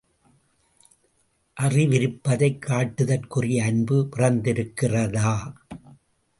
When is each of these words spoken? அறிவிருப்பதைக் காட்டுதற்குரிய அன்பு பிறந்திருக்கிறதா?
அறிவிருப்பதைக் 1.57 2.59
காட்டுதற்குரிய 2.59 3.63
அன்பு 3.63 4.09
பிறந்திருக்கிறதா? 4.17 5.53